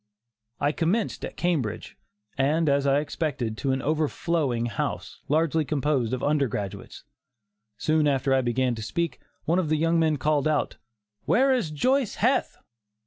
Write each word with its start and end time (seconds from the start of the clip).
I 0.59 0.71
commenced 0.71 1.23
at 1.23 1.37
Cambridge, 1.37 1.95
and, 2.35 2.67
as 2.67 2.87
I 2.87 3.01
expected, 3.01 3.55
to 3.59 3.71
an 3.71 3.83
overflowing 3.83 4.65
house, 4.65 5.21
largely 5.29 5.63
composed 5.63 6.11
of 6.11 6.23
undergraduates. 6.23 7.03
Soon 7.77 8.07
after 8.07 8.33
I 8.33 8.41
began 8.41 8.73
to 8.73 8.81
speak, 8.81 9.19
one 9.45 9.59
of 9.59 9.69
the 9.69 9.77
young 9.77 9.99
men 9.99 10.17
called 10.17 10.47
out: 10.47 10.77
"Where 11.25 11.53
is 11.53 11.69
Joice 11.69 12.15
Heth?" 12.15 12.57